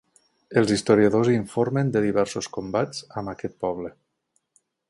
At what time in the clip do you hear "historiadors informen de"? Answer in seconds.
0.75-2.03